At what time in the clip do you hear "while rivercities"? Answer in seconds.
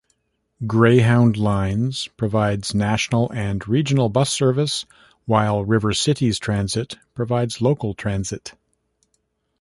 5.27-6.39